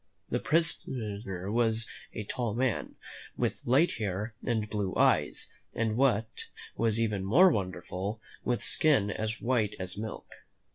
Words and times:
This 0.31 0.41
prisoner 0.43 1.51
was 1.51 1.87
a 2.11 2.23
tall 2.23 2.55
man, 2.55 2.95
with 3.37 3.61
light 3.67 3.99
hair 3.99 4.33
and 4.43 4.67
blue 4.67 4.95
eyes, 4.95 5.51
and, 5.75 5.95
what 5.95 6.47
was 6.75 6.99
even 6.99 7.23
more 7.23 7.51
wonderful, 7.51 8.19
with 8.43 8.63
skin 8.63 9.11
as 9.11 9.39
white 9.39 9.75
as 9.79 9.99
milk. 9.99 10.25